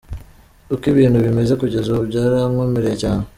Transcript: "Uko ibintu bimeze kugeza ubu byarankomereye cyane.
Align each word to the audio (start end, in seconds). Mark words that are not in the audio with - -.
"Uko 0.73 0.83
ibintu 0.93 1.17
bimeze 1.25 1.53
kugeza 1.61 1.87
ubu 1.91 2.03
byarankomereye 2.09 2.95
cyane. 3.03 3.23